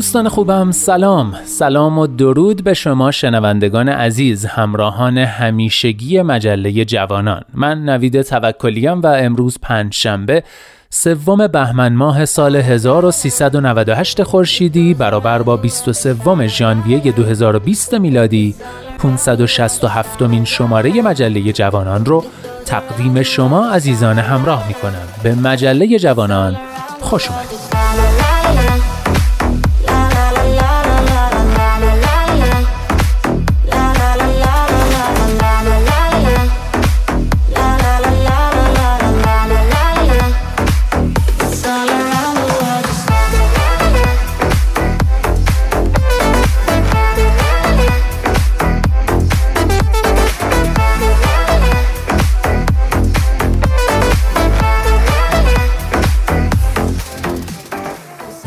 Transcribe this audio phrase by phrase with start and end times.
[0.00, 1.34] دوستان خوبم سلام.
[1.44, 7.42] سلام و درود به شما شنوندگان عزیز همراهان همیشگی مجله جوانان.
[7.54, 10.42] من نوید توکلیم و امروز پنج شنبه
[10.90, 18.54] سوم بهمن ماه سال 1398 خورشیدی برابر با 23 ژانویه 2020 میلادی.
[18.98, 22.24] 567 مین شماره مجله جوانان رو
[22.66, 26.56] تقدیم شما عزیزان همراه می کنم به مجله جوانان
[27.00, 27.59] خوش اومدید.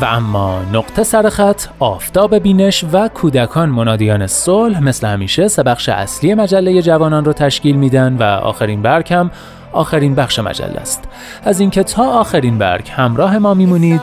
[0.04, 6.34] و اما نقطه سرخط آفتاب بینش و کودکان منادیان صلح مثل همیشه سه بخش اصلی
[6.34, 9.30] مجله جوانان رو تشکیل میدن و آخرین برگ هم
[9.72, 11.04] آخرین بخش مجله است.
[11.44, 14.00] از اینکه تا آخرین برگ همراه ما میمونید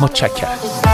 [0.00, 0.93] متشکرم.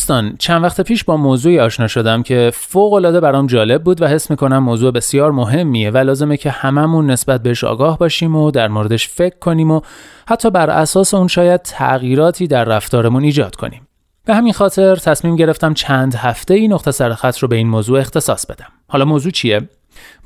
[0.00, 4.06] دوستان چند وقت پیش با موضوعی آشنا شدم که فوق العاده برام جالب بود و
[4.06, 8.68] حس می‌کنم موضوع بسیار مهمیه و لازمه که هممون نسبت بهش آگاه باشیم و در
[8.68, 9.80] موردش فکر کنیم و
[10.28, 13.88] حتی بر اساس اون شاید تغییراتی در رفتارمون ایجاد کنیم.
[14.24, 18.46] به همین خاطر تصمیم گرفتم چند هفته ای نقطه سرخط رو به این موضوع اختصاص
[18.46, 18.68] بدم.
[18.88, 19.68] حالا موضوع چیه؟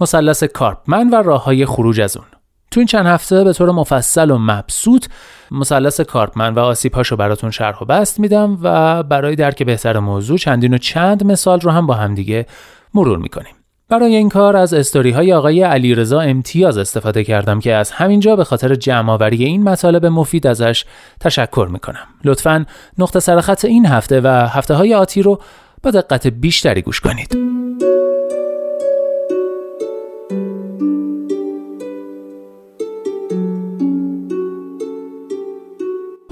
[0.00, 2.26] مثلث کارپمن و راه های خروج از اون.
[2.74, 5.06] تو این چند هفته به طور مفصل و مبسوط
[5.50, 10.38] مثلث کارپمن و آسیبهاش رو براتون شرح و بست میدم و برای درک بهتر موضوع
[10.38, 12.46] چندین و چند مثال رو هم با همدیگه
[12.94, 13.54] مرور می‌کنیم
[13.88, 18.44] برای این کار از استوری های آقای علیرضا امتیاز استفاده کردم که از همینجا به
[18.44, 20.84] خاطر جمعآوری این مطالب مفید ازش
[21.20, 22.06] تشکر می‌کنم.
[22.24, 22.66] لطفا
[22.98, 25.40] نقطه سرخط این هفته و هفته های آتی رو
[25.82, 27.63] با دقت بیشتری گوش کنید.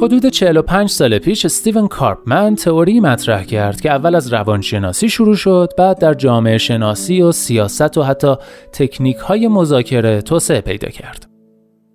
[0.03, 5.73] حدود 45 سال پیش استیون کارپمن تئوری مطرح کرد که اول از روانشناسی شروع شد
[5.79, 8.35] بعد در جامعه شناسی و سیاست و حتی
[8.73, 11.27] تکنیک های مذاکره توسعه پیدا کرد.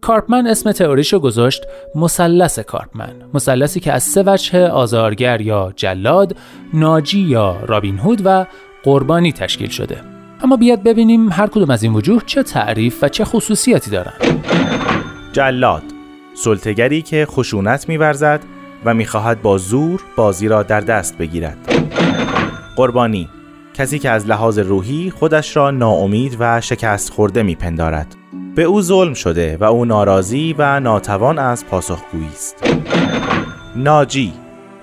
[0.01, 1.63] کارپمن اسم تئوریشو گذاشت
[1.95, 6.35] مثلث کارپمن مثلثی که از سه وجه آزارگر یا جلاد
[6.73, 8.45] ناجی یا رابین هود و
[8.83, 9.97] قربانی تشکیل شده.
[10.43, 14.13] اما بیاد ببینیم هر کدوم از این وجوه چه تعریف و چه خصوصیاتی دارن.
[15.33, 15.96] جلاد.
[16.37, 18.39] سلطگری که خشونت میورزد
[18.85, 21.57] و می‌خواهد با زور بازی را در دست بگیرد.
[22.75, 23.29] قربانی
[23.73, 28.15] کسی که از لحاظ روحی خودش را ناامید و شکست خورده میپندارد.
[28.55, 32.55] به او ظلم شده و او ناراضی و ناتوان از پاسخگویی است.
[33.75, 34.33] ناجی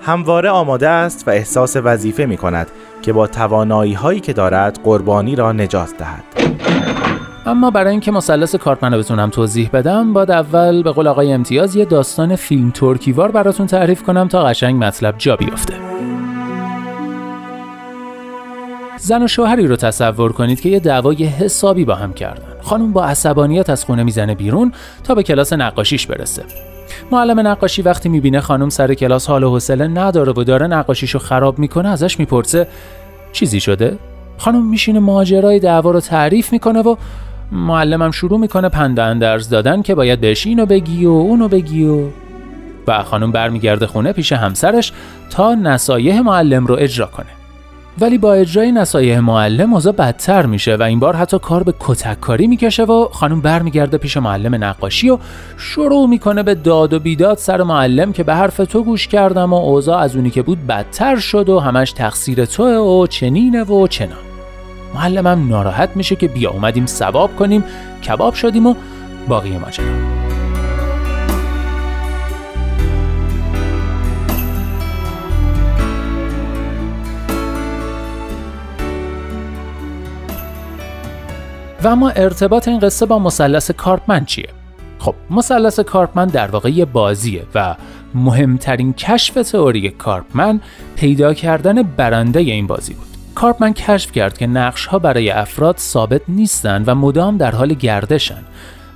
[0.01, 2.67] همواره آماده است و احساس وظیفه می کند
[3.01, 6.23] که با توانایی هایی که دارد قربانی را نجات دهد.
[7.47, 11.75] اما برای اینکه مثلث کارپمن رو بتونم توضیح بدم باید اول به قول آقای امتیاز
[11.75, 15.73] یه داستان فیلم ترکیوار براتون تعریف کنم تا قشنگ مطلب جا بیفته.
[18.97, 22.61] زن و شوهری رو تصور کنید که یه دعوای حسابی با هم کردن.
[22.61, 24.71] خانم با عصبانیت از خونه می‌زنه بیرون
[25.03, 26.43] تا به کلاس نقاشیش برسه.
[27.11, 31.59] معلم نقاشی وقتی می‌بینه خانم سر کلاس حال و حوصله نداره و داره نقاشیشو خراب
[31.59, 32.67] می‌کنه ازش می‌پرسه
[33.31, 33.97] چیزی شده؟
[34.37, 36.95] خانم میشینه ماجرای دعوا رو تعریف می‌کنه و
[37.51, 42.07] معلمم شروع می‌کنه پند اندرز دادن که باید بهش اینو بگی و اونو بگی و
[42.87, 44.91] و خانم برمیگرده خونه پیش همسرش
[45.29, 47.25] تا نصایح معلم رو اجرا کنه.
[47.99, 52.19] ولی با اجرای نصایح معلم اوضاع بدتر میشه و این بار حتی کار به کتک
[52.19, 55.17] کاری می‌کشه و خانم برمیگرده پیش معلم نقاشی و
[55.57, 59.55] شروع می‌کنه به داد و بیداد سر معلم که به حرف تو گوش کردم و
[59.55, 64.34] اوضاع از اونی که بود بدتر شد و همش تقصیر توه و چنینه و چنان.
[64.95, 67.63] معلمم ناراحت میشه که بیا اومدیم ثواب کنیم
[68.07, 68.75] کباب شدیم و
[69.27, 69.85] باقی ماجرا
[81.83, 84.49] و اما ارتباط این قصه با مثلث کارپمن چیه؟
[84.99, 87.75] خب مثلث کارپمن در واقع یه بازیه و
[88.15, 90.61] مهمترین کشف تئوری کارپمن
[90.95, 93.14] پیدا کردن برنده این بازی بود.
[93.35, 98.41] کارپمن کشف کرد که نقش ها برای افراد ثابت نیستن و مدام در حال گردشن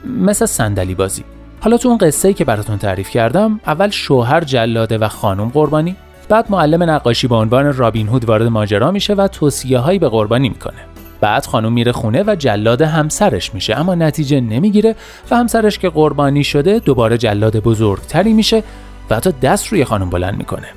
[0.06, 1.24] مثل صندلی بازی.
[1.62, 5.96] حالا تو اون قصه ای که براتون تعریف کردم اول شوهر جلاده و خانم قربانی
[6.30, 10.50] بعد معلم نقاشی به عنوان رابین هود وارد ماجرا میشه و توصیه هایی به قربانی
[10.50, 10.78] می‌کنه.
[11.22, 14.96] بعد خانم میره خونه و جلاد همسرش میشه اما نتیجه نمی‌گیره
[15.32, 18.64] و همسرش که قربانی شده دوباره جلاد بزرگتری میشه
[19.10, 20.68] و حتی دست روی خانم بلند می‌کنه.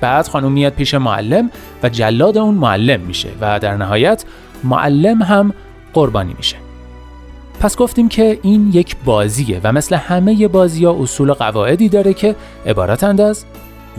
[0.00, 1.50] بعد خانم میاد پیش معلم
[1.82, 4.24] و جلاد اون معلم میشه و در نهایت
[4.64, 5.54] معلم هم
[5.92, 6.56] قربانی میشه.
[7.60, 12.14] پس گفتیم که این یک بازیه و مثل همه بازی ها اصول و قواعدی داره
[12.14, 12.36] که
[12.66, 13.44] عبارتند از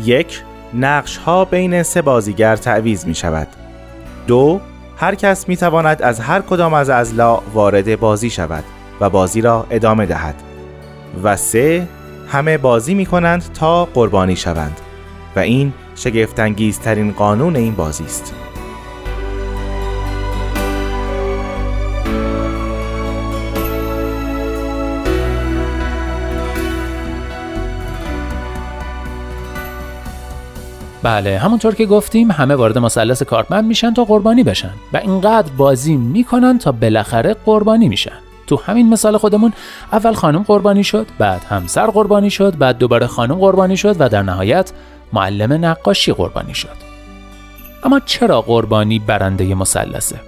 [0.04, 0.42] یک
[0.74, 3.48] نقش ها بین سه بازیگر تعویز می شود
[4.28, 4.62] دو
[4.98, 8.64] هر کس می تواند از هر کدام از ازلا وارد بازی شود
[9.00, 10.36] و بازی را ادامه دهد.
[11.24, 11.88] و سه
[12.28, 14.82] همه بازی می کنند تا قربانی شوند.
[15.36, 18.34] و این شگفتانگیزترین قانون این بازی است.
[31.04, 35.96] بله همونطور که گفتیم همه وارد مثلث کارپمن میشن تا قربانی بشن و اینقدر بازی
[35.96, 38.12] می‌کنن تا بالاخره قربانی میشن.
[38.48, 39.54] تو همین مثال خودمون
[39.92, 44.22] اول خانم قربانی شد بعد همسر قربانی شد بعد دوباره خانم قربانی شد و در
[44.22, 44.72] نهایت
[45.14, 46.92] معلم نقاشی قربانی شد.
[47.84, 50.20] اما چرا قربانی برنده مثلثه؟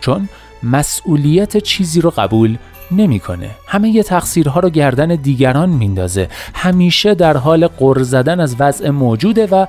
[0.00, 0.28] چون
[0.62, 2.56] مسئولیت چیزی رو قبول
[2.90, 3.50] نمی‌کنه.
[3.66, 6.28] همه یه تقصیرها رو گردن دیگران میندازه.
[6.54, 9.66] همیشه در حال قر زدن از وضع موجوده و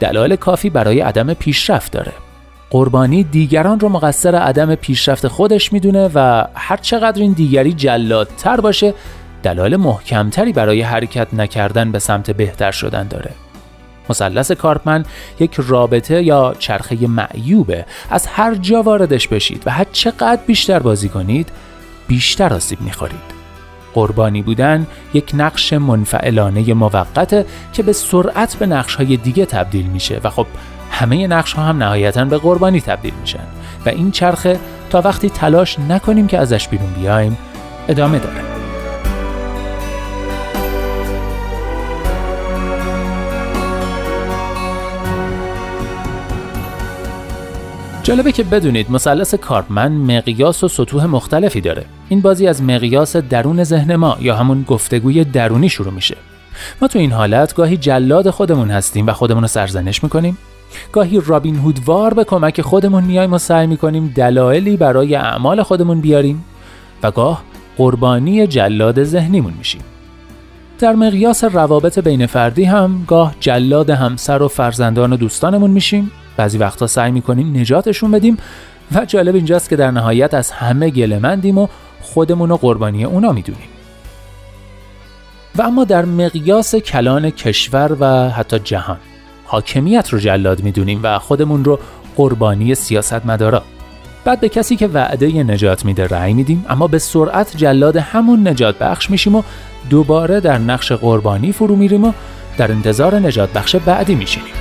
[0.00, 2.12] دلایل کافی برای عدم پیشرفت داره.
[2.70, 8.94] قربانی دیگران رو مقصر عدم پیشرفت خودش می‌دونه و هر چقدر این دیگری جلادتر باشه
[9.42, 13.30] دلایل محکمتری برای حرکت نکردن به سمت بهتر شدن داره.
[14.10, 15.04] مثلث کارپمن
[15.40, 17.84] یک رابطه یا چرخه معیوبه.
[18.10, 21.48] از هر جا واردش بشید و هر چقدر بیشتر بازی کنید
[22.08, 23.40] بیشتر آسیب می‌خورید.
[23.94, 30.20] قربانی بودن یک نقش منفعلانه موقته که به سرعت به نقش های دیگه تبدیل میشه
[30.24, 30.46] و خب
[30.90, 33.46] همه نقش ها هم نهایتا به قربانی تبدیل میشن
[33.86, 34.58] و این چرخه
[34.90, 37.38] تا وقتی تلاش نکنیم که ازش بیرون بیایم
[37.88, 38.59] ادامه داره.
[48.10, 51.84] جالبه که بدونید مثلث کارپمن مقیاس و سطوح مختلفی داره.
[52.08, 56.16] این بازی از مقیاس درون ذهن ما یا همون گفتگوی درونی شروع میشه.
[56.82, 60.38] ما تو این حالت گاهی جلاد خودمون هستیم و خودمون رو سرزنش می‌کنیم.
[60.92, 66.44] گاهی رابین هودوار به کمک خودمون میایم و سعی می‌کنیم دلایلی برای اعمال خودمون بیاریم
[67.02, 67.42] و گاه
[67.76, 69.82] قربانی جلاد ذهنیمون میشیم.
[70.80, 76.10] در مقیاس روابط بین فردی هم گاه جلاد همسر و فرزندان و دوستانمون میشیم.
[76.36, 78.36] بعضی وقتا سعی می‌کنیم نجاتشون بدیم
[78.94, 81.68] و جالب اینجاست که در نهایت از همه گلمندیم و
[82.02, 83.68] خودمون رو قربانی اونا می‌دونیم.
[85.56, 88.98] و اما در مقیاس کلان کشور و حتی جهان
[89.44, 91.78] حاکمیت رو جلاد می‌دونیم و خودمون رو
[92.16, 93.62] قربانی سیاست مدارا
[94.24, 98.78] بعد به کسی که وعده نجات میده رأی میدیم اما به سرعت جلاد همون نجات
[98.78, 99.42] بخش میشیم و
[99.90, 102.12] دوباره در نقش قربانی فرو میریم و
[102.58, 104.59] در انتظار نجات بخش بعدی میشینیم.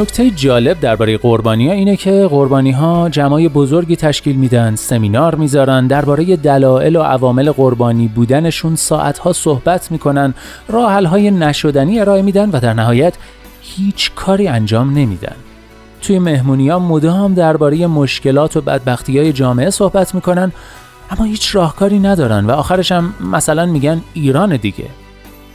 [0.00, 5.86] نکته جالب درباره قربانی ها اینه که قربانی ها جمعای بزرگی تشکیل میدن سمینار می‌ذارن
[5.86, 10.34] درباره دلایل و عوامل قربانی بودنشون ساعت ها صحبت می‌کنن
[10.68, 13.14] راه های نشدنی ارائه میدن و در نهایت
[13.60, 15.36] هیچ کاری انجام نمیدن.
[16.02, 20.52] توی مهمونی ها مدام درباره مشکلات و بدبختی های جامعه صحبت می‌کنن
[21.10, 24.86] اما هیچ راهکاری ندارن و آخرش هم مثلا میگن ایران دیگه.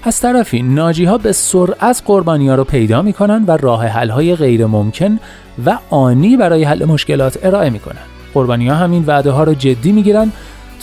[0.08, 4.36] از طرفی ناجی ها به سرعت قربانی ها رو پیدا می‌کنن و راه حل های
[4.36, 5.20] غیر ممکن
[5.66, 8.02] و آنی برای حل مشکلات ارائه می‌کنن.
[8.34, 10.32] قربانی ها همین وعده ها رو جدی می‌گیرن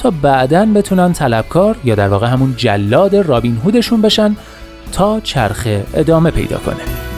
[0.03, 4.37] تا بعدا بتونن طلبکار یا در واقع همون جلاد رابین هودشون بشن
[4.93, 7.12] تا چرخه ادامه پیدا کنه.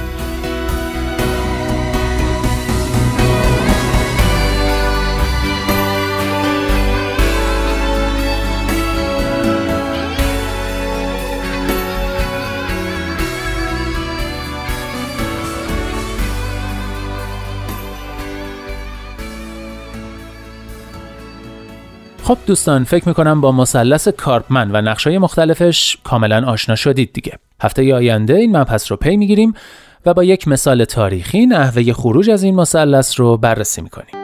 [22.25, 27.33] خب دوستان فکر می‌کنم با مثلث کارپمن و نقشای مختلفش کاملا آشنا شدید دیگه.
[27.63, 29.55] هفته آینده این مبحث رو پی می‌گیریم
[30.07, 34.24] و با یک مثال تاریخی نحوه خروج از این مثلث رو بررسی می‌کنیم.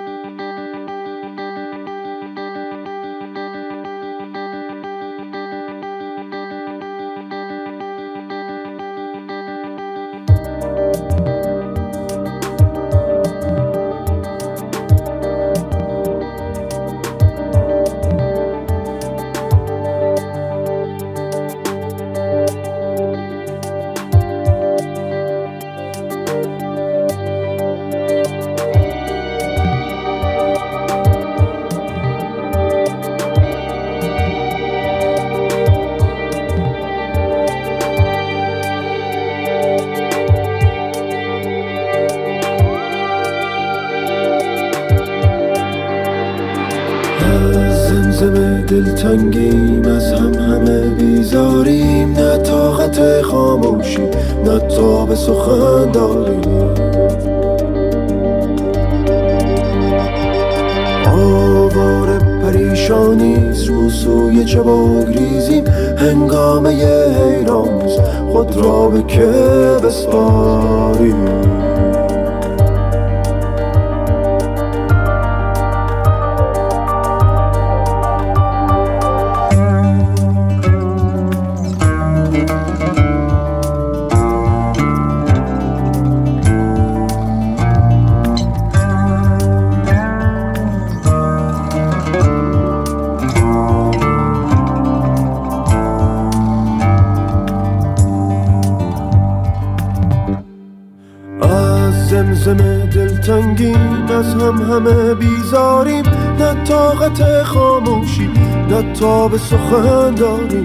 [104.71, 106.05] همه بیزاریم
[106.39, 108.31] نه طاقت خاموشی
[108.69, 110.65] نه تاب سخن داریم.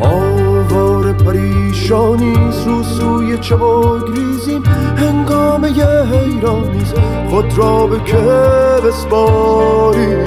[0.00, 2.34] آوار پریشانی
[2.66, 4.62] رو سوی چه گریزیم
[4.96, 6.94] هنگام یه حیرانیز
[7.30, 10.26] خود را به کبس باریم.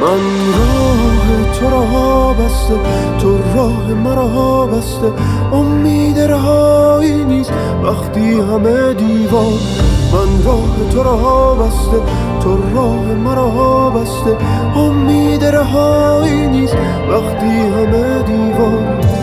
[0.00, 0.20] من
[0.56, 1.23] رو
[1.64, 2.74] تو را بسته
[3.18, 5.12] تو راه مرا بسته.
[5.52, 7.52] امید رهایی نیست
[7.82, 9.58] وقتی همه دیوار
[10.12, 11.96] من راه تو را بسته.
[12.40, 14.36] تو راه مرا بسته.
[14.76, 16.76] امید رهایی نیست
[17.10, 19.13] وقتی همه دیوار.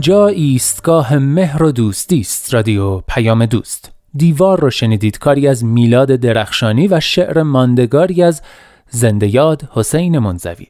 [0.00, 3.92] اینجا ایستگاه مهر و دوستی است رادیو پیام دوست.
[4.14, 8.42] دیوار رو شنیدید کاری از میلاد درخشانی و شعر ماندگاری از
[8.90, 10.66] زنده یاد حسین منزوی.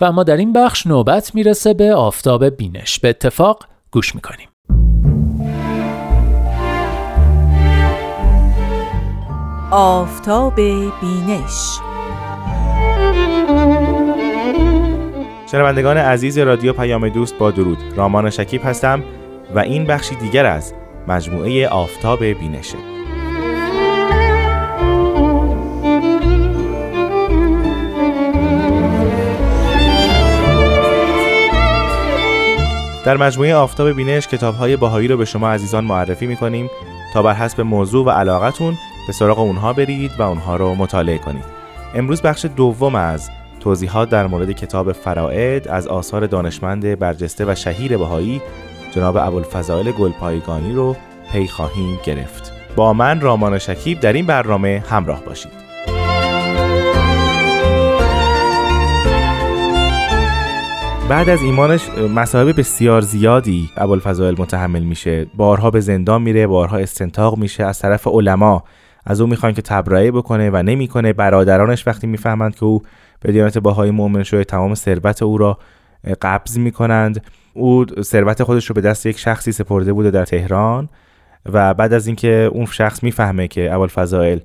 [0.00, 2.98] و اما در این بخش نوبت می‌رسه به آفتاب بینش.
[3.00, 4.48] به اتفاق گوش می‌کنیم.
[9.70, 10.56] آفتاب
[11.00, 11.87] بینش
[15.50, 17.78] شنوندگان عزیز رادیو پیام دوست با درود.
[17.96, 19.04] رامان شکیب هستم
[19.54, 20.74] و این بخشی دیگر از
[21.08, 22.78] مجموعه آفتاب بینشه.
[33.04, 36.70] در مجموعه آفتاب بینش کتاب های باهایی رو به شما عزیزان معرفی می‌کنیم
[37.14, 38.74] تا بر حسب موضوع و علاقتون
[39.06, 41.44] به سراغ اونها برید و اونها رو مطالعه کنید.
[41.94, 47.96] امروز بخش دوم از توضیحات در مورد کتاب فرائد از آثار دانشمند برجسته و شهیر
[47.96, 48.42] بهایی
[48.90, 50.96] جناب ابوالفضائل گلپایگانی رو
[51.32, 52.52] پی خواهیم گرفت.
[52.76, 55.68] با من رامان شکیب در این برنامه همراه باشید.
[61.08, 65.26] بعد از ایمانش مصائب بسیار زیادی ابوالفضائل متحمل میشه.
[65.36, 68.64] بارها به زندان میره بارها استنتاق میشه از طرف علما.
[69.06, 71.12] از او می‌خوان که تبرئه بکنه و نمی‌کنه.
[71.12, 72.82] برادرانش وقتی می‌فهمند که او
[73.20, 75.58] به دیانت باهای مؤمن شده تمام ثروت او را
[76.22, 77.24] قبض می‌کنند.
[77.54, 80.88] او ثروت خودش رو به دست یک شخصی سپرده بوده در تهران
[81.52, 84.38] و بعد از اینکه اون شخص می‌فهمه که ابوالفضائل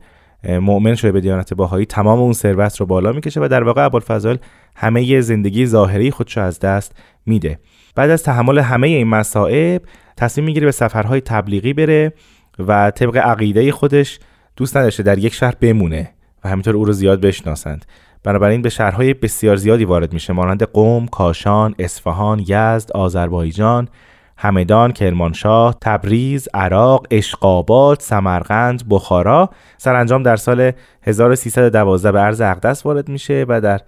[0.44, 4.38] مؤمن شده به دیانت باهایی تمام اون ثروت رو بالا می‌کشه و در واقع ابوالفضائل
[4.76, 7.60] همه زندگی ظاهری خودش از دست میده.
[7.96, 9.82] بعد از تحمل همه این مصائب
[10.18, 12.14] تصمیم می‌گیره به سفرهای تبلیغی بره
[12.60, 14.20] و طبق عقیده خودش
[14.56, 16.10] دوست نداشته در یک شهر بمونه
[16.44, 17.86] و همینطور او رو زیاد بشناسند.
[18.24, 20.34] بنابراین به شهرهای بسیار زیادی وارد میشه.
[20.34, 23.88] مانند قوم، کاشان، اصفهان، یزد، آذربایجان،
[24.38, 29.50] همدان، کرمانشاه، تبریز، عراق، اشقابات، سمرقند، بخارا.
[29.78, 30.72] سرانجام در سال
[31.04, 33.80] 1312 به عرض اقدس وارد میشه و در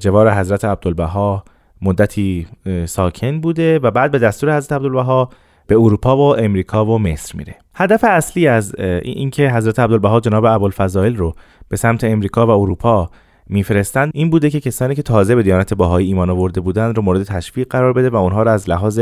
[0.00, 1.44] جوار حضرت عبدالبها
[1.82, 2.46] مدتی
[2.84, 5.28] ساکن بوده و بعد به دستور حضرت عبدالبها
[5.66, 7.54] به اروپا و امریکا و مصر میره.
[7.74, 11.34] هدف اصلی از اینکه حضرت عبدالبها جناب ابوالفضائل رو
[11.68, 13.10] به سمت امریکا و اروپا
[13.46, 14.10] میفرستند.
[14.14, 17.66] این بوده که کسانی که تازه به دیانت باهایی ایمان آورده بودند رو مورد تشویق
[17.70, 19.00] قرار بده و اونها رو از لحاظ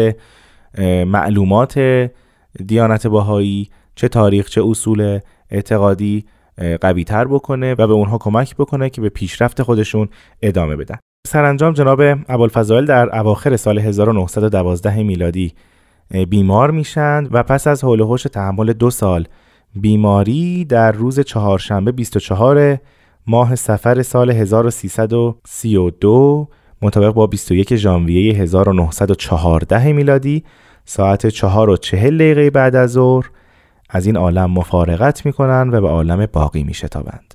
[1.07, 1.81] معلومات
[2.67, 5.19] دیانت باهایی چه تاریخ چه اصول
[5.51, 6.25] اعتقادی
[6.81, 10.09] قوی تر بکنه و به اونها کمک بکنه که به پیشرفت خودشون
[10.43, 10.97] ادامه بدن.
[11.27, 15.53] سرانجام جناب ابوالفضائل در اواخر سال 1912 میلادی
[16.29, 19.25] بیمار میشند و پس از حول تحمل دو سال
[19.75, 22.79] بیماری در روز چهارشنبه 24
[23.27, 26.49] ماه سفر سال 1332
[26.83, 30.45] مطابق با 21 ژانویه 1914 میلادی
[30.85, 33.31] ساعت 4 و 40 دقیقه بعد از ظهر
[33.91, 37.35] از این عالم مفارقت می‌کنن و به عالم باقی میشتابند.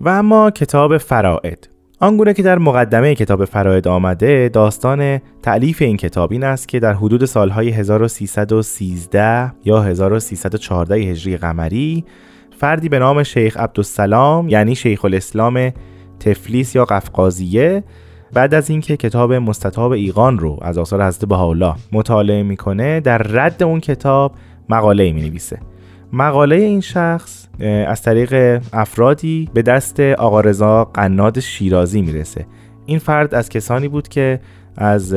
[0.00, 1.68] و اما کتاب فرائد
[2.02, 6.92] آنگونه که در مقدمه کتاب فرائد آمده داستان تعلیف این کتاب این است که در
[6.92, 12.04] حدود سالهای 1313 یا 1314 هجری قمری
[12.58, 15.72] فردی به نام شیخ عبدالسلام یعنی شیخ الاسلام
[16.20, 17.84] تفلیس یا قفقازیه
[18.32, 23.62] بعد از اینکه کتاب مستطاب ایقان رو از آثار حضرت بهاءالله مطالعه می‌کنه در رد
[23.62, 24.32] اون کتاب
[24.68, 25.58] مقاله می نویسه
[26.12, 27.46] مقاله این شخص
[27.86, 32.46] از طریق افرادی به دست آقا رضا قناد شیرازی می‌رسه.
[32.86, 34.40] این فرد از کسانی بود که
[34.76, 35.14] از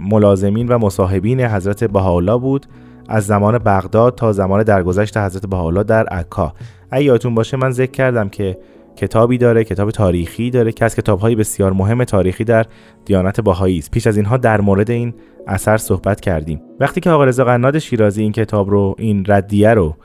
[0.00, 2.66] ملازمین و مصاحبین حضرت بهاءالله بود
[3.08, 6.52] از زمان بغداد تا زمان درگذشت حضرت بهاءالله در عکا.
[6.90, 8.58] اگه یادتون باشه من ذکر کردم که
[8.96, 12.66] کتابی داره کتاب تاریخی داره که از کتابهای بسیار مهم تاریخی در
[13.04, 13.90] دیانت باهایی است.
[13.90, 15.14] پیش از اینها در مورد این
[15.46, 16.60] اثر صحبت کردیم.
[16.80, 19.96] وقتی که آقا رضا قناد شیرازی این کتاب رو این ردیه رو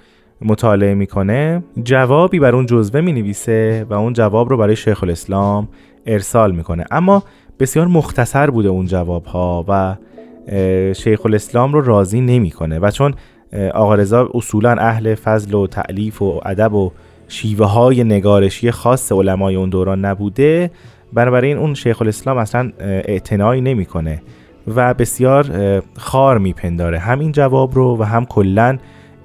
[0.46, 5.68] مطالعه می‌کنه جوابی بر اون جزوه می نویسه و اون جواب رو برای شیخ الاسلام
[6.06, 6.86] ارسال می‌کنه.
[6.92, 7.24] اما
[7.60, 9.96] بسیار مختصر بوده اون جواب ها و
[10.94, 13.14] شیخ الاسلام رو راضی نمی‌کنه و چون
[13.74, 16.92] آقا رضا اصولا اهل فضل و تعلیف و ادب و
[17.28, 20.72] شیوه های نگارشی خاص علمای اون دوران نبوده
[21.14, 24.22] بنابراین اون شیخ الاسلام اصلا اعتنایی نمی‌کنه
[24.76, 25.46] و بسیار
[25.98, 27.00] خار میپنداره.
[27.00, 28.78] هم این جواب رو و هم کلا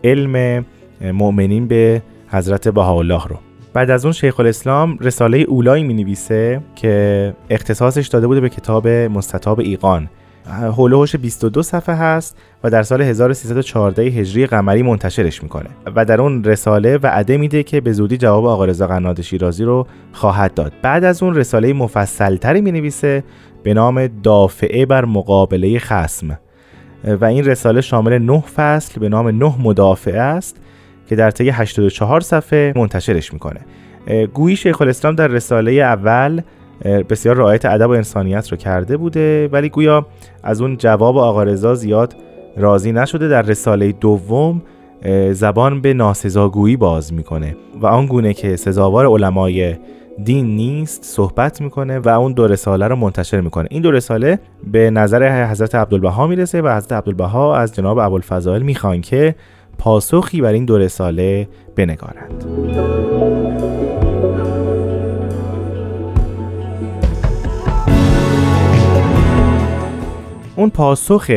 [0.05, 0.65] علم
[1.01, 3.37] مؤمنین به حضرت بهاءالله رو.
[3.73, 8.89] بعد از اون شیخ الاسلام رساله اولایی می نویسه که اختصاصش داده بوده به کتاب
[8.89, 10.09] مستطاب ایقان.
[10.47, 15.71] هولوش 22 صفحه هست و در سال 1314 هجری قمری منتشرش می‌کنه.
[15.97, 19.87] و در اون رساله وعده میده که به زودی جواب آقا رضا قناد شیرازی رو
[20.13, 20.73] خواهد داد.
[20.83, 23.25] بعد از اون رساله مفصلتری می نویسه
[23.63, 26.39] به نام دافعه بر مقابله خسم
[27.21, 30.57] و این رساله شامل نه فصل به نام نه مدافعه است.
[31.09, 33.61] که در طی 84 صفحه منتشرش می‌کنه.
[34.35, 36.41] گویی شیخ الاسلام در رساله اول
[36.85, 40.07] بسیار رعایت ادب و انسانیت رو کرده بوده ولی گویا
[40.43, 42.17] از اون جواب آقا رضا زیاد
[42.57, 43.29] راضی نشده.
[43.29, 44.63] در رساله دوم
[45.33, 49.77] زبان به ناسزاگویی باز می‌کنه و آن گونه که سزاوار علمای
[50.25, 53.69] دین نیست صحبت می‌کنه و اون دو رساله رو منتشر می‌کنه.
[53.71, 54.39] این دو رساله
[54.73, 59.35] به نظر حضرت عبدالبها می‌رسه و حضرت عبدالبها از جناب ابوالفضائل می‌خوان که
[59.79, 62.45] پاسخی بر این دو رساله بنگارند
[70.57, 71.31] اون پاسخ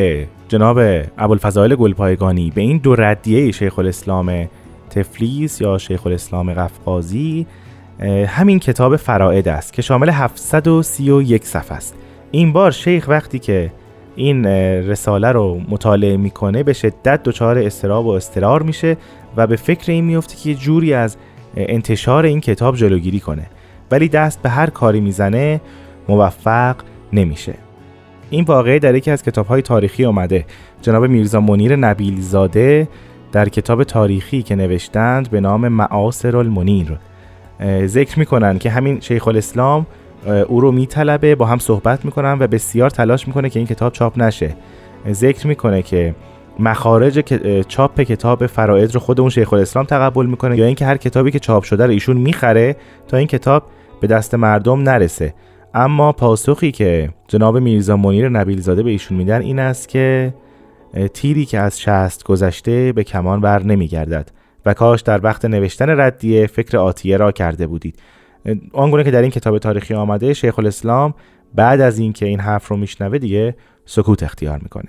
[0.48, 0.78] جناب
[1.18, 4.48] ابوالفضائل گلپایگانی به این دو ردیه شیخ الاسلام
[4.90, 7.46] تفلیس یا شیخ الاسلام قفقازی
[8.26, 11.94] همین کتاب فرائد است که شامل 731 صفحه است.
[12.30, 13.72] این بار شیخ وقتی که
[14.16, 14.46] این
[14.86, 18.96] رساله رو مطالعه می‌کنه به شدت دچار استراب و استرار میشه
[19.36, 21.16] و به فکر این میفته که جوری از
[21.56, 23.46] انتشار این کتاب جلوگیری کنه.
[23.90, 25.60] ولی دست به هر کاری می‌زنه
[26.08, 26.76] موفق
[27.12, 27.54] نمیشه.
[28.30, 30.44] این واقعه در یکی از کتاب های تاریخی آمده
[30.82, 32.88] جناب میرزا منیر نبیل زاده
[33.32, 36.98] در کتاب تاریخی که نوشتند به نام معاصر المنیر.
[37.86, 39.86] ذکر می‌کنن که همین شیخ الاسلام
[40.48, 44.18] او رو میطلبه با هم صحبت می‌کنن و بسیار تلاش می‌کنه که این کتاب چاپ
[44.18, 44.56] نشه.
[45.10, 46.14] ذکر می‌کنه که
[46.58, 47.20] مخارج
[47.68, 51.38] چاپ کتاب فرائض رو خود اون شیخ الاسلام تقبل می‌کنه یا اینکه هر کتابی که
[51.38, 52.76] چاپ شده رو ایشون می‌خره
[53.08, 53.62] تا این کتاب
[54.00, 55.34] به دست مردم نرسه.
[55.74, 60.34] اما پاسخی که جناب میرزا منیر نبیل زاده به ایشون میدن این است که
[61.14, 64.30] تیری که از شست گذشته به کمان بر نمیگردد
[64.66, 67.98] و کاش در وقت نوشتن ردیه فکر آتیه را کرده بودید.
[68.72, 71.14] آنگونه که در این کتاب تاریخی آمده شیخ الاسلام
[71.54, 74.88] بعد از اینکه این حرف رو میشنوه دیگه سکوت اختیار می‌کنه.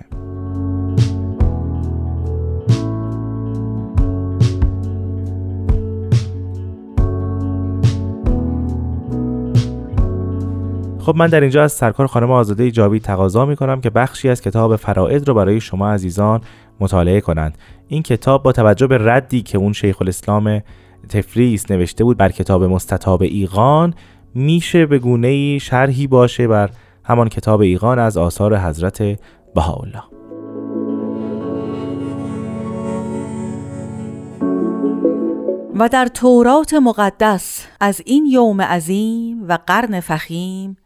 [11.00, 14.42] خب من در اینجا از سرکار خانم آزاده جاوید تقاضا می کنم که بخشی از
[14.42, 16.42] کتاب فرائض رو برای شما عزیزان
[16.80, 17.58] مطالعه کنند.
[17.88, 20.62] این کتاب با توجه به ردی که اون شیخ الاسلام
[21.10, 23.94] تفریس نوشته بود بر کتاب مستطاب ایقان
[24.36, 26.70] میشه به گونه شرحی باشه بر
[27.04, 29.20] همان کتاب ایقان از آثار حضرت
[29.56, 30.04] بهاءالله.
[35.76, 40.78] و در تورات مقدس از این یوم عظیم و قرن فخیم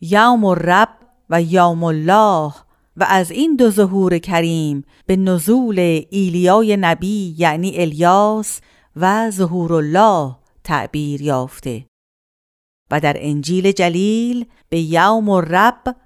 [0.00, 0.88] یوم الرب
[1.30, 2.52] و یوم الله
[2.96, 5.78] و از این دو ظهور کریم به نزول
[6.10, 8.60] ایلیای نبی یعنی الیاس
[8.96, 11.86] و ظهور الله تعبیر یافته.
[12.90, 15.96] و در انجیل جلیل به یوم الرب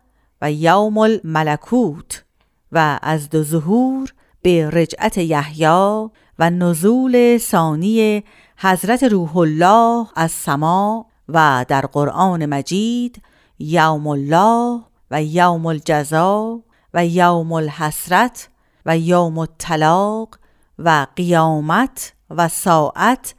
[0.43, 2.25] و یوم الملکوت
[2.73, 8.25] و از دو ظهور به رجعت یحیی و نزول ثانی
[8.57, 13.23] حضرت روح الله از سما و در قرآن مجید
[13.59, 16.63] یوم الله و یوم الجزا
[16.95, 18.49] و یوم الحسرت
[18.87, 20.39] و یوم الطلاق
[20.79, 23.35] و قیامت و ساعت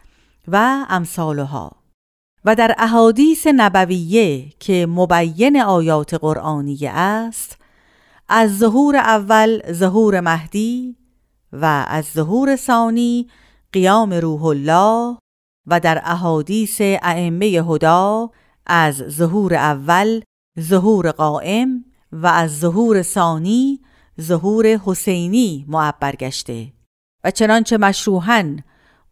[0.48, 1.72] و امثالها.
[2.46, 7.58] و در احادیث نبویه که مبین آیات قرآنیه است
[8.30, 10.96] از ظهور اول ظهور مهدی
[11.54, 13.30] و از ظهور ثانی
[13.74, 15.18] قیام روح الله
[15.68, 18.32] و در احادیث ائمه هدا
[18.66, 20.22] از ظهور اول
[20.60, 23.82] ظهور قائم و از ظهور ثانی
[24.22, 26.74] ظهور حسینی معبر گشته.
[27.24, 28.56] و چنانچه مشروحاً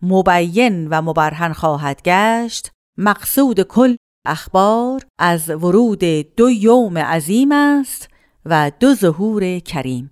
[0.02, 2.72] مبین و مبرهن خواهد گشت.
[2.98, 6.04] مقصود کل اخبار از ورود
[6.36, 8.10] دو یوم عظیم است
[8.46, 10.10] و دو ظهور کریم.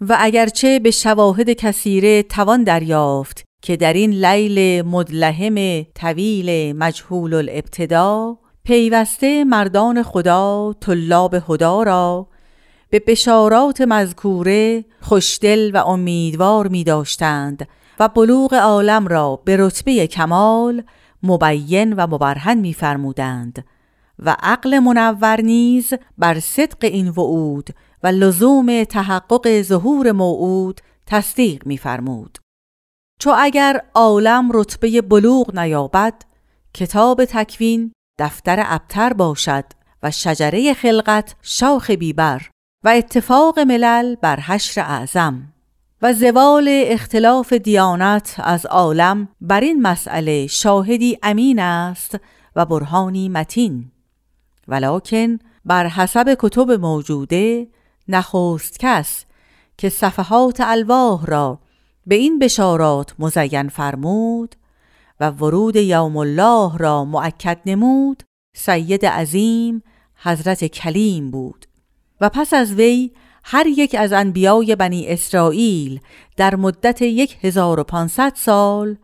[0.00, 8.38] و اگرچه به شواهد کثیره توان دریافت که در این لیل مدلهم طویل مجهول الابتدا
[8.64, 12.28] پیوسته مردان خدا طلاب خدا را
[12.90, 17.68] به بشارات مذکوره خوشدل و امیدوار می داشتند
[18.02, 20.82] و بلوغ عالم را به رتبه کمال
[21.22, 23.64] مبین و مبرهن می‌فرمودند
[24.18, 27.70] و عقل منور نیز بر صدق این وعود
[28.02, 32.38] و لزوم تحقق ظهور موعود تصدیق می‌فرمود.
[33.20, 36.14] چو اگر عالم رتبه بلوغ نیابد
[36.74, 39.64] کتاب تکوین دفتر ابتر باشد
[40.02, 42.50] و شجره خلقت شاخ بیبر
[42.84, 45.51] و اتفاق ملل بر حشر اعظم.
[46.02, 52.18] و زوال اختلاف دیانت از عالم بر این مسئله شاهدی امین است
[52.56, 53.90] و برهانی متین.
[54.68, 57.68] ولکن بر حسب کتب موجوده
[58.08, 59.24] نخست کس
[59.78, 61.58] که صفحات الواح را
[62.06, 64.54] به این بشارات مزین فرمود
[65.20, 68.22] و ورود یوم الله را معکد نمود
[68.54, 69.82] سید عظیم
[70.16, 71.66] حضرت کلیم بود.
[72.20, 73.10] و پس از وی
[73.44, 76.00] هر یک از انبیای بنی اسرائیل
[76.36, 78.96] در مدت 1500 سال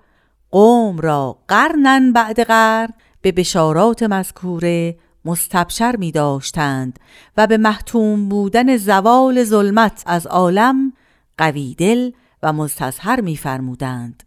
[0.50, 2.88] قوم را قرنن بعد قرن
[3.22, 6.98] به بشارات مذکوره مستبشر می داشتند
[7.36, 10.92] و به محتوم بودن زوال ظلمت از عالم
[11.38, 12.10] قوی دل
[12.42, 14.22] و مستظهر می فرمودند.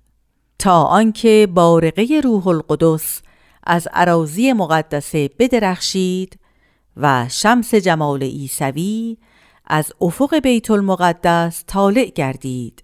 [0.59, 3.21] تا آنکه بارقه روح القدس
[3.63, 6.39] از عراضی مقدسه بدرخشید
[6.97, 9.17] و شمس جمال عیسوی
[9.73, 12.83] از افق بیت المقدس طالع گردید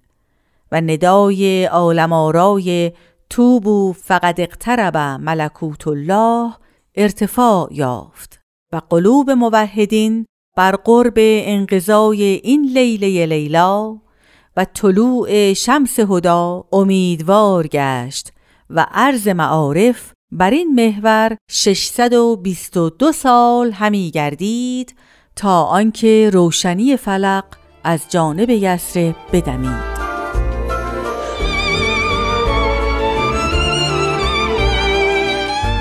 [0.72, 2.92] و ندای عالم آرای
[3.30, 6.54] توبو فقد اقترب ملکوت الله
[6.96, 8.40] ارتفاع یافت
[8.74, 10.26] و قلوب موحدین
[10.58, 13.98] بر قرب انقضای این لیله لیلا
[14.58, 18.32] و طلوع شمس هدا امیدوار گشت
[18.70, 24.96] و عرض معارف بر این محور 622 سال همی گردید
[25.38, 27.44] تا آنکه روشنی فلق
[27.84, 29.98] از جانب یسر بدمید.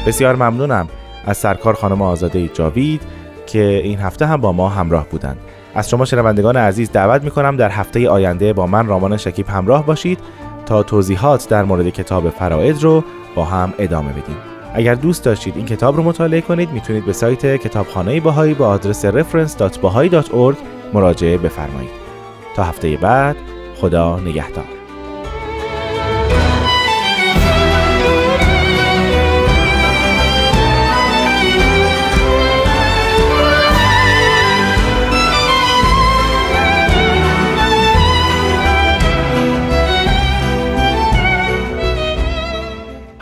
[0.06, 0.88] بسیار ممنونم
[1.26, 3.02] از سرکار خانم آزاده جاوید
[3.46, 5.38] که این هفته هم با ما همراه بودند.
[5.74, 9.86] از شما شنوندگان عزیز دعوت می کنم در هفته آینده با من رامان شکیب همراه
[9.86, 10.18] باشید
[10.66, 14.55] تا توضیحات در مورد کتاب فرائض رو با هم ادامه بدیم.
[14.74, 19.06] اگر دوست داشتید این کتاب رو مطالعه کنید می‌تونید به سایت کتابخانه باهایی با آدرس
[19.06, 20.56] reference.bahai.org
[20.94, 21.90] مراجعه بفرمایید.
[22.56, 23.36] تا هفته بعد
[23.76, 24.75] خدا نگهدار.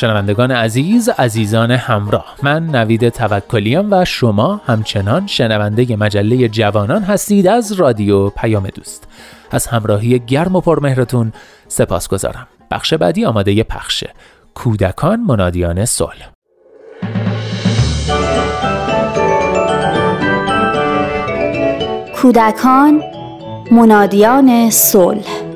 [0.00, 7.72] شنوندگان عزیز عزیزان همراه من نوید توکلیم و شما همچنان شنونده مجله جوانان هستید از
[7.72, 9.08] رادیو پیام دوست.
[9.50, 11.32] از همراهی گرم و پرمهرتون
[11.68, 14.10] سپاس گذارم بخش بعدی آماده پخشه
[14.54, 16.30] کودکان منادیان صلح.
[22.14, 23.02] کودکان
[23.72, 25.50] منادیان صلح.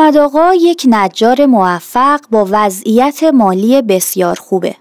[0.00, 4.76] احمد آقا یک نجار موفق با وضعیت مالی بسیار خوبه.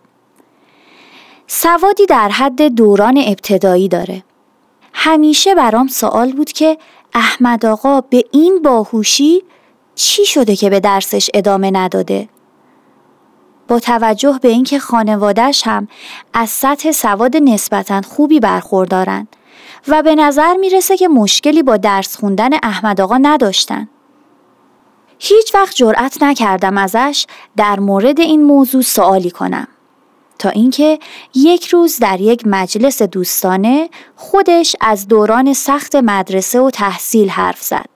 [1.48, 4.24] سوادی در حد دوران ابتدایی داره.
[4.94, 6.78] همیشه برام سوال بود که
[7.14, 9.44] احمد آقا به این باهوشی
[9.96, 12.30] چی شده که به درسش ادامه نداده؟
[13.68, 15.88] با توجه به اینکه خانوادهش هم
[16.34, 19.28] از سطح سواد نسبتا خوبی برخوردارن
[19.88, 23.90] و به نظر می‌رسه که مشکلی با درس خوندن احمد آقا نداشتن.
[25.20, 27.26] هیچ وقت جرأت نکردم ازش
[27.58, 29.68] در مورد این موضوع سوالی کنم.
[30.40, 31.00] تا اینکه
[31.36, 37.90] یک روز در یک مجلس دوستانه خودش از دوران سخت مدرسه و تحصیل حرف زد.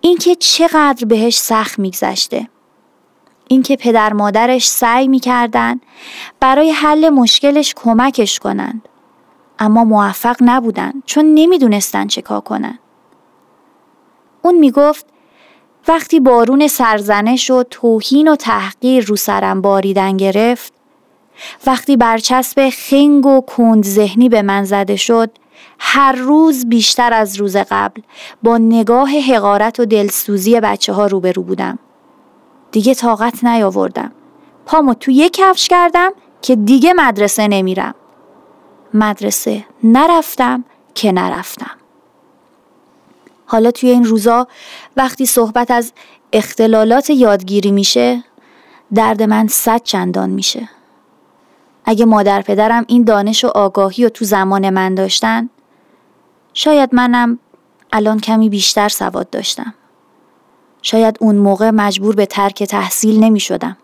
[0.00, 2.48] اینکه چقدر بهش سخت میگذشته.
[3.48, 5.80] اینکه پدر مادرش سعی می‌کردن
[6.40, 8.88] برای حل مشکلش کمکش کنند
[9.58, 12.78] اما موفق نبودن چون نمی‌دونستن چه کار کنن.
[14.42, 15.06] اون می‌گفت
[15.88, 20.72] وقتی بارون سرزنش و توهین و تحقیر رو سرم باریدن گرفت
[21.66, 25.30] وقتی برچسب خنگ و کند ذهنی به من زده شد
[25.78, 28.02] هر روز بیشتر از روز قبل
[28.42, 31.78] با نگاه حقارت و دلسوزی بچه ها روبرو بودم.
[32.72, 34.12] دیگه طاقت نیاوردم.
[34.66, 36.10] پامو تو یک کفش کردم
[36.42, 37.94] که دیگه مدرسه نمیرم.
[38.94, 41.85] مدرسه نرفتم که نرفتم.
[43.46, 44.46] حالا توی این روزا
[44.96, 45.92] وقتی صحبت از
[46.32, 48.24] اختلالات یادگیری میشه
[48.94, 50.68] درد من صد چندان میشه
[51.84, 55.48] اگه مادر پدرم این دانش و آگاهی رو تو زمان من داشتن
[56.54, 57.38] شاید منم
[57.92, 59.74] الان کمی بیشتر سواد داشتم
[60.82, 63.76] شاید اون موقع مجبور به ترک تحصیل نمی شدم.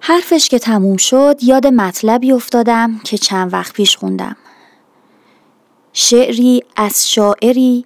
[0.00, 4.36] حرفش که تموم شد یاد مطلبی افتادم که چند وقت پیش خوندم.
[5.96, 7.84] شعری از شاعری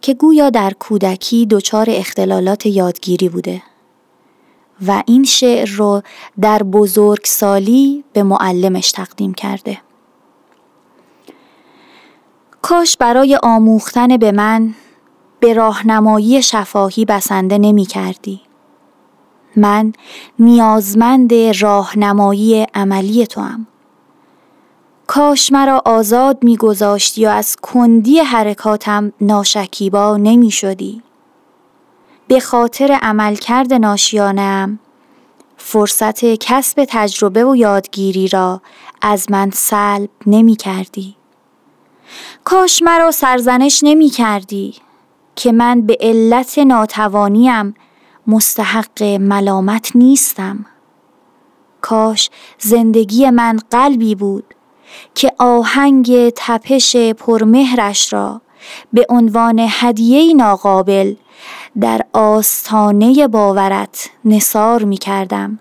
[0.00, 3.62] که گویا در کودکی دچار اختلالات یادگیری بوده
[4.86, 6.02] و این شعر رو
[6.40, 9.78] در بزرگسالی به معلمش تقدیم کرده
[12.62, 14.74] کاش برای آموختن به من
[15.40, 18.40] به راهنمایی شفاهی بسنده نمی کردی.
[19.56, 19.92] من
[20.38, 23.66] نیازمند راهنمایی عملی تو هم.
[25.10, 31.02] کاش مرا آزاد میگذاشتی و از کندی حرکاتم ناشکیبا نمی شدی.
[32.28, 34.78] به خاطر عملکرد ناشیانم
[35.56, 38.62] فرصت کسب تجربه و یادگیری را
[39.02, 41.16] از من سلب نمی کردی.
[42.44, 44.74] کاش مرا سرزنش نمی کردی
[45.36, 47.74] که من به علت ناتوانیم
[48.26, 50.66] مستحق ملامت نیستم.
[51.80, 54.54] کاش زندگی من قلبی بود
[55.14, 58.40] که آهنگ تپش پرمهرش را
[58.92, 61.14] به عنوان هدیه ناقابل
[61.80, 65.58] در آستانه باورت نصار می کردم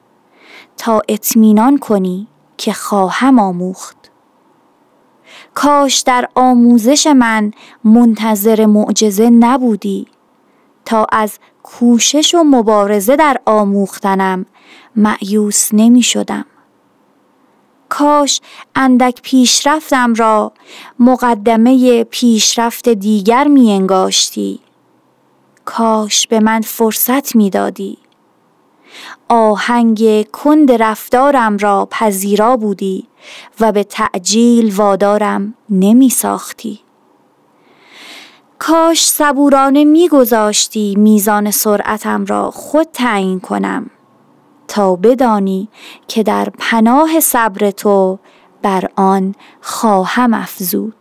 [0.77, 2.27] تا اطمینان کنی
[2.57, 3.97] که خواهم آموخت.
[5.53, 7.51] کاش در آموزش من
[7.83, 10.07] منتظر معجزه نبودی
[10.85, 14.45] تا از کوشش و مبارزه در آموختنم
[14.95, 16.45] معیوس نمی شدم.
[17.89, 18.41] کاش
[18.75, 20.51] اندک پیشرفتم را
[20.99, 24.59] مقدمه پیشرفت دیگر می انگاشتی.
[25.65, 27.97] کاش به من فرصت می‌دادی
[29.29, 33.07] آهنگ کند رفتارم را پذیرا بودی
[33.59, 36.79] و به تعجیل وادارم نمی ساختی.
[38.59, 43.89] کاش صبورانه میگذاشتی میزان سرعتم را خود تعیین کنم.
[44.69, 45.67] تا بدانی
[46.07, 48.19] که در پناه صبر تو
[48.61, 50.98] بر آن خواهم افزود.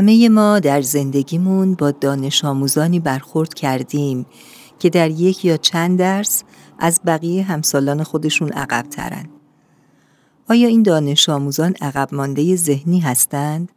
[0.00, 4.26] همه ما در زندگیمون با دانش آموزانی برخورد کردیم
[4.78, 6.42] که در یک یا چند درس
[6.78, 9.28] از بقیه همسالان خودشون عقب ترن.
[10.48, 13.72] آیا این دانش آموزان عقب مانده ذهنی هستند؟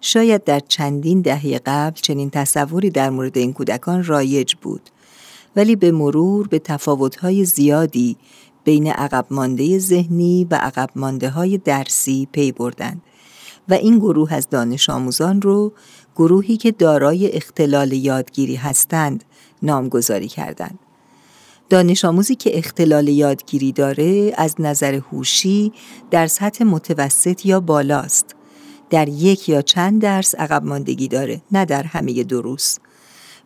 [0.00, 4.90] شاید در چندین دهه قبل چنین تصوری در مورد این کودکان رایج بود
[5.56, 8.16] ولی به مرور به تفاوت‌های زیادی
[8.64, 13.02] بین عقب مانده ذهنی و عقب مانده های درسی پی بردند
[13.70, 15.72] و این گروه از دانش آموزان رو
[16.16, 19.24] گروهی که دارای اختلال یادگیری هستند
[19.62, 20.78] نامگذاری کردند.
[21.68, 25.72] دانش آموزی که اختلال یادگیری داره از نظر هوشی
[26.10, 28.36] در سطح متوسط یا بالاست.
[28.90, 32.76] در یک یا چند درس عقب ماندگی داره نه در همه دروس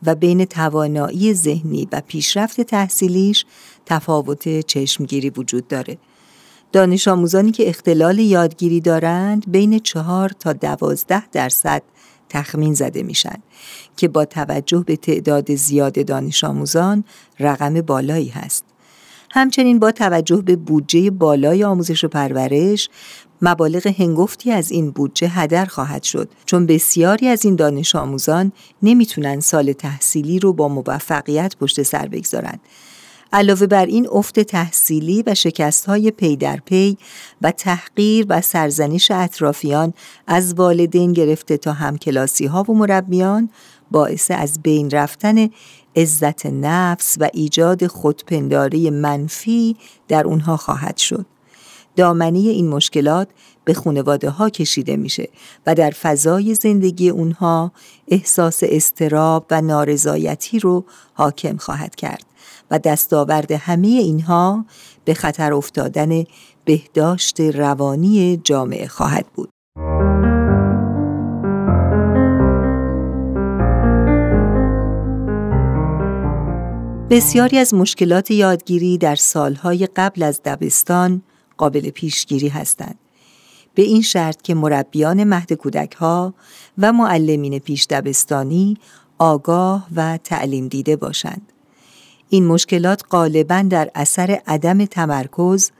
[0.02, 3.44] و بین توانایی ذهنی و پیشرفت تحصیلیش
[3.86, 5.98] تفاوت چشمگیری وجود داره.
[6.74, 11.82] دانش آموزانی که اختلال یادگیری دارند بین چهار تا دوازده درصد
[12.28, 13.36] تخمین زده میشن
[13.96, 17.04] که با توجه به تعداد زیاد دانش آموزان
[17.40, 18.64] رقم بالایی هست.
[19.30, 22.88] همچنین با توجه به بودجه بالای آموزش و پرورش
[23.42, 28.52] مبالغ هنگفتی از این بودجه هدر خواهد شد چون بسیاری از این دانش آموزان
[28.82, 32.60] نمی‌تونن سال تحصیلی رو با موفقیت پشت سر بگذارند
[33.32, 36.96] علاوه بر این افت تحصیلی و شکست های پی در پی
[37.42, 39.94] و تحقیر و سرزنش اطرافیان
[40.26, 43.50] از والدین گرفته تا همکلاسی ها و مربیان
[43.90, 45.48] باعث از بین رفتن
[45.96, 49.76] عزت نفس و ایجاد خودپنداری منفی
[50.08, 51.26] در اونها خواهد شد.
[51.96, 53.28] دامنی این مشکلات
[53.64, 55.28] به خانواده ها کشیده میشه
[55.66, 57.72] و در فضای زندگی اونها
[58.08, 62.33] احساس استراب و نارضایتی رو حاکم خواهد کرد.
[62.78, 64.64] دستاورد همه اینها
[65.04, 66.24] به خطر افتادن
[66.64, 69.48] بهداشت روانی جامعه خواهد بود.
[77.10, 81.22] بسیاری از مشکلات یادگیری در سالهای قبل از دبستان
[81.56, 82.98] قابل پیشگیری هستند.
[83.74, 86.34] به این شرط که مربیان مهد کودک ها
[86.78, 88.76] و معلمین پیش دبستانی
[89.18, 91.53] آگاه و تعلیم دیده باشند.
[92.34, 95.70] این مشکلات غالبا در اثر عدم تمرکز،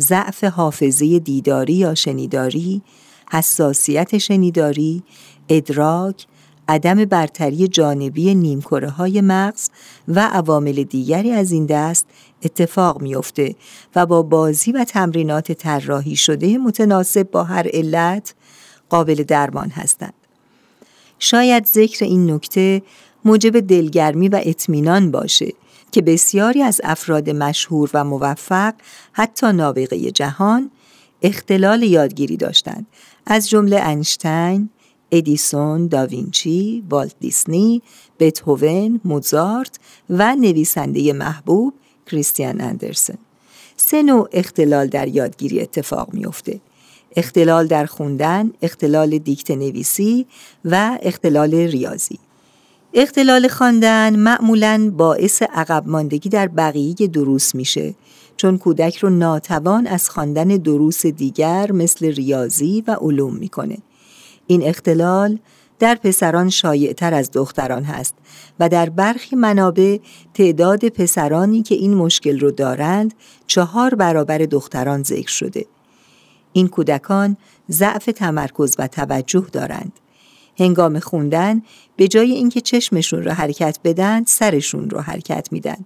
[0.00, 2.82] ضعف حافظه دیداری یا شنیداری،
[3.30, 5.02] حساسیت شنیداری،
[5.48, 6.26] ادراک،
[6.68, 9.70] عدم برتری جانبی نیمکره های مغز
[10.08, 12.06] و عوامل دیگری از این دست
[12.42, 13.54] اتفاق میافته
[13.96, 18.34] و با بازی و تمرینات طراحی شده متناسب با هر علت
[18.88, 20.14] قابل درمان هستند.
[21.18, 22.82] شاید ذکر این نکته
[23.24, 25.52] موجب دلگرمی و اطمینان باشه
[25.92, 28.74] که بسیاری از افراد مشهور و موفق
[29.12, 30.70] حتی نابغه جهان
[31.22, 32.86] اختلال یادگیری داشتند
[33.26, 34.70] از جمله انشتین،
[35.12, 37.82] ادیسون، داوینچی، والت دیسنی،
[38.18, 39.78] بتهوون، موزارت
[40.10, 41.74] و نویسنده محبوب
[42.06, 43.18] کریستیان اندرسن.
[43.76, 46.60] سه نوع اختلال در یادگیری اتفاق میافته.
[47.16, 50.26] اختلال در خوندن، اختلال دیکت نویسی
[50.64, 52.18] و اختلال ریاضی.
[52.94, 57.94] اختلال خواندن معمولا باعث عقب ماندگی در بقیه دروس میشه
[58.36, 63.78] چون کودک رو ناتوان از خواندن دروس دیگر مثل ریاضی و علوم می‌کنه.
[64.46, 65.38] این اختلال
[65.78, 68.14] در پسران شایعتر از دختران هست
[68.60, 69.98] و در برخی منابع
[70.34, 73.14] تعداد پسرانی که این مشکل رو دارند
[73.46, 75.66] چهار برابر دختران ذکر شده.
[76.52, 77.36] این کودکان
[77.70, 79.99] ضعف تمرکز و توجه دارند.
[80.60, 81.62] هنگام خوندن
[81.96, 85.76] به جای اینکه چشمشون رو حرکت بدن سرشون رو حرکت میدن.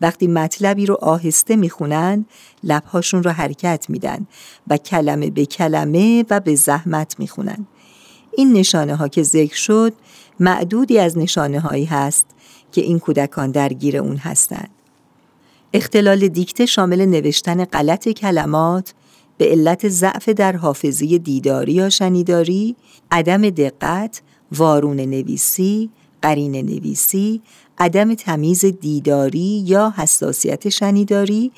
[0.00, 2.26] وقتی مطلبی رو آهسته می‌خونند
[2.62, 4.26] لبهاشون رو حرکت میدن
[4.68, 7.66] و کلمه به کلمه و به زحمت می‌خونن.
[8.36, 9.92] این نشانه ها که ذکر شد
[10.40, 12.26] معدودی از نشانه هایی هست
[12.72, 14.70] که این کودکان درگیر اون هستند
[15.72, 18.94] اختلال دیکته شامل نوشتن غلط کلمات
[19.44, 22.76] به علت ضعف در حافظه دیداری یا شنیداری،
[23.10, 24.22] عدم دقت،
[24.52, 25.90] وارون نویسی،
[26.22, 27.42] قرین نویسی،
[27.78, 31.52] عدم تمیز دیداری یا حساسیت شنیداری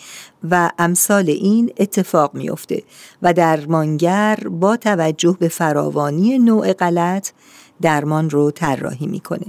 [0.50, 2.82] و امثال این اتفاق میافته
[3.22, 7.30] و درمانگر با توجه به فراوانی نوع غلط
[7.82, 9.46] درمان رو طراحی می‌کنه.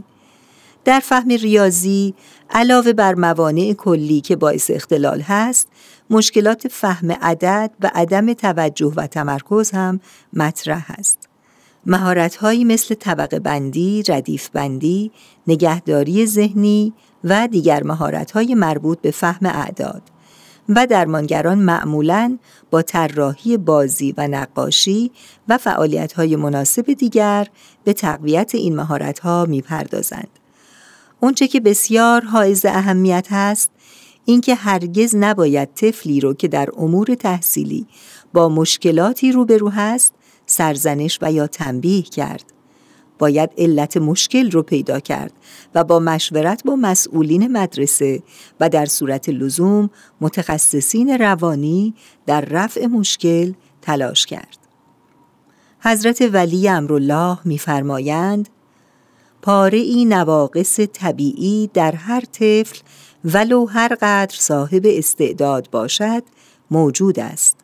[0.85, 2.13] در فهم ریاضی
[2.49, 5.67] علاوه بر موانع کلی که باعث اختلال هست
[6.09, 9.99] مشکلات فهم عدد و عدم توجه و تمرکز هم
[10.33, 11.29] مطرح است.
[11.85, 15.11] مهارت‌هایی مثل طبقه بندی، ردیف بندی،
[15.47, 16.93] نگهداری ذهنی
[17.23, 20.01] و دیگر مهارت‌های مربوط به فهم اعداد
[20.69, 22.37] و درمانگران معمولاً
[22.71, 25.11] با طراحی بازی و نقاشی
[25.47, 27.47] و فعالیت‌های مناسب دیگر
[27.83, 30.29] به تقویت این مهارت‌ها می‌پردازند.
[31.19, 33.71] اونچه که بسیار حائز اهمیت هست
[34.29, 37.87] اینکه هرگز نباید طفلی رو که در امور تحصیلی
[38.33, 40.13] با مشکلاتی روبرو هست
[40.45, 42.43] سرزنش و یا تنبیه کرد
[43.19, 45.33] باید علت مشکل رو پیدا کرد
[45.75, 48.23] و با مشورت با مسئولین مدرسه
[48.59, 49.89] و در صورت لزوم
[50.21, 51.93] متخصصین روانی
[52.25, 54.57] در رفع مشکل تلاش کرد.
[55.79, 58.49] حضرت ولی امرالله میفرمایند
[59.41, 62.79] پاره ای نواقص طبیعی در هر طفل
[63.25, 66.23] ولو هر قدر صاحب استعداد باشد
[66.71, 67.57] موجود است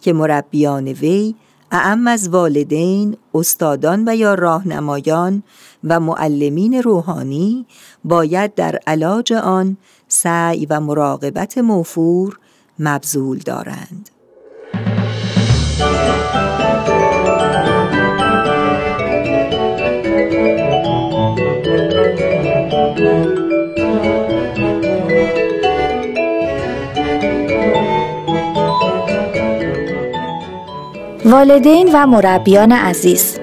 [0.00, 1.34] که مربیان وی
[1.70, 5.42] اعم از والدین، استادان و یا راهنمایان
[5.84, 7.66] و معلمین روحانی
[8.04, 9.76] باید در علاج آن
[10.08, 12.38] سعی و مراقبت موفور
[12.78, 14.10] مبذول دارند.
[31.26, 33.38] والدین و مربیان عزیز.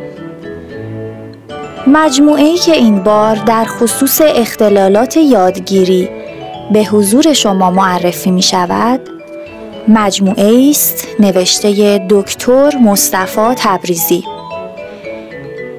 [1.88, 6.10] مجموعه که این بار در خصوص اختلالات یادگیری
[6.74, 9.00] به حضور شما معرفی می شود
[9.88, 14.24] مجموعه است نوشته دکتر مصطفی تبریزی.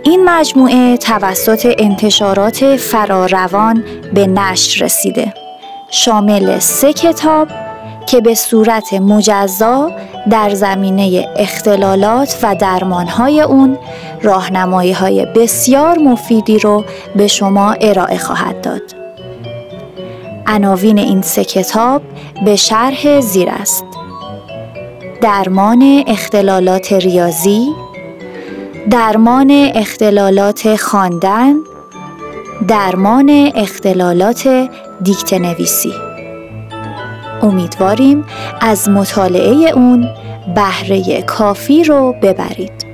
[0.02, 3.84] این مجموعه توسط انتشارات فراروان
[4.14, 5.34] به نشر رسیده.
[5.90, 7.48] شامل سه کتاب
[8.06, 9.90] که به صورت مجزا
[10.30, 13.78] در زمینه اختلالات و درمانهای اون
[14.22, 16.84] راهنمایی های بسیار مفیدی رو
[17.16, 18.82] به شما ارائه خواهد داد.
[20.46, 22.02] عناوین این سه کتاب
[22.44, 23.84] به شرح زیر است.
[25.20, 27.72] درمان اختلالات ریاضی،
[28.90, 31.54] درمان اختلالات خواندن،
[32.68, 34.68] درمان اختلالات
[35.02, 36.13] دیکته نویسی.
[37.44, 38.24] امیدواریم
[38.60, 40.08] از مطالعه اون
[40.54, 42.84] بهره کافی رو ببرید.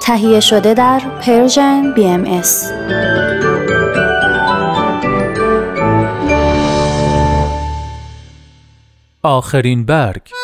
[0.00, 2.70] تهیه شده در Persian BMS.
[9.22, 10.43] آخرین برگ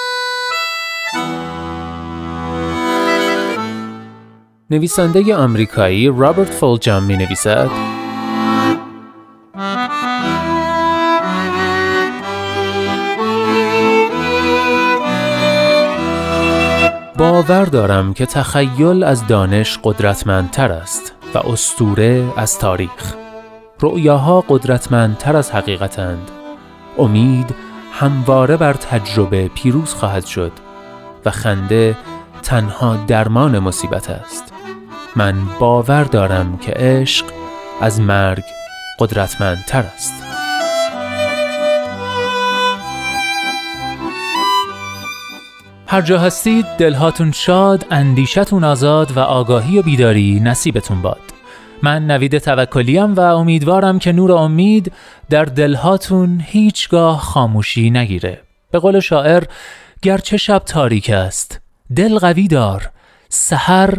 [4.73, 7.71] نویسنده آمریکایی رابرت فولجام می نویسد
[17.19, 23.15] باور دارم که تخیل از دانش قدرتمندتر است و استوره از تاریخ.
[23.81, 26.31] رؤیاها قدرتمندتر از حقیقتند.
[26.99, 27.55] امید
[27.93, 30.53] همواره بر تجربه پیروز خواهد شد
[31.25, 31.97] و خنده
[32.43, 34.60] تنها درمان مصیبت است.
[35.17, 37.27] من باور دارم که عشق
[37.81, 38.45] از مرگ
[38.99, 40.15] قدرتمندتر است
[45.87, 51.21] هر جا هستید دلهاتون شاد، اندیشتون آزاد و آگاهی و بیداری نصیبتون باد.
[51.83, 54.93] من نوید توکلیم و امیدوارم که نور امید
[55.31, 58.41] در دلهاتون هیچگاه خاموشی نگیره.
[58.71, 59.45] به قول شاعر
[60.03, 61.61] گرچه شب تاریک است،
[61.97, 62.91] دل قوی دار،
[63.29, 63.99] سحر